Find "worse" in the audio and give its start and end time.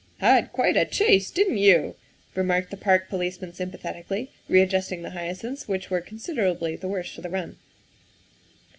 6.87-7.13